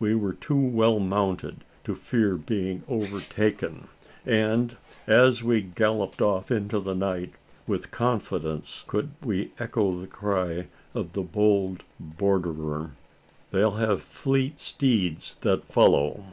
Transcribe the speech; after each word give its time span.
We 0.00 0.16
were 0.16 0.32
too 0.32 0.58
well 0.58 0.98
mounted 0.98 1.62
to 1.84 1.94
fear 1.94 2.34
being 2.34 2.82
overtaken; 2.88 3.86
and, 4.26 4.76
as 5.06 5.44
we 5.44 5.62
galloped 5.62 6.20
off 6.20 6.50
into 6.50 6.80
the 6.80 6.96
night, 6.96 7.34
with 7.68 7.92
confidence 7.92 8.82
could 8.88 9.12
we 9.22 9.52
echo 9.60 9.96
the 9.96 10.08
cry 10.08 10.66
of 10.94 11.12
the 11.12 11.22
bold 11.22 11.84
borderer: 12.00 12.90
"They'll 13.52 13.76
have 13.76 14.02
fleet 14.02 14.58
steeds 14.58 15.36
that 15.42 15.64
follow!" 15.64 16.24